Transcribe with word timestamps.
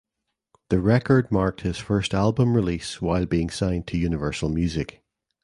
The 0.69 0.81
record 0.81 1.31
marked 1.31 1.61
his 1.61 1.77
first 1.77 2.15
album 2.15 2.55
release 2.55 3.03
while 3.03 3.27
being 3.27 3.51
signed 3.51 3.85
to 3.89 3.99
Universal 3.99 4.49
Music. 4.49 5.03